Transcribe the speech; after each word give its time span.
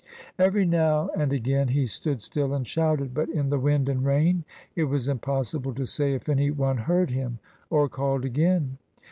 Every 0.39 0.65
now 0.65 1.11
and 1.15 1.31
again 1.31 1.67
he 1.67 1.85
stood 1.85 2.21
still 2.21 2.55
and 2.55 2.65
shouted. 2.65 3.13
But 3.13 3.29
in 3.29 3.49
the 3.49 3.59
wind 3.59 3.87
and 3.87 4.03
rain 4.03 4.45
it 4.75 4.85
was 4.85 5.07
impossible 5.07 5.75
to 5.75 5.85
say 5.85 6.15
if 6.15 6.27
any 6.27 6.49
one 6.49 6.77
heard 6.77 7.11
him 7.11 7.37
or 7.69 7.87
called 7.87 8.25
again. 8.25 8.79